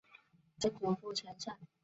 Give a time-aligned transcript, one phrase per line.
[0.57, 1.59] 曾祖父陈善。